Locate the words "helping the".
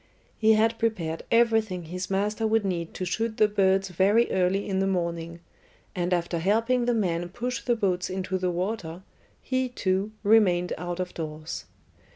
6.39-6.95